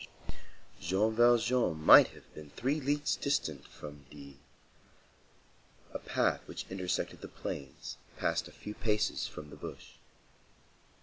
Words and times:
Jean 0.79 1.13
Valjean 1.13 1.75
might 1.79 2.07
have 2.07 2.33
been 2.33 2.49
three 2.49 2.79
leagues 2.81 3.15
distant 3.15 3.67
from 3.67 4.07
D—— 4.09 4.39
A 5.93 5.99
path 5.99 6.41
which 6.47 6.65
intersected 6.71 7.21
the 7.21 7.27
plain 7.27 7.75
passed 8.17 8.47
a 8.47 8.51
few 8.51 8.73
paces 8.73 9.27
from 9.27 9.51
the 9.51 9.55
bush. 9.55 9.97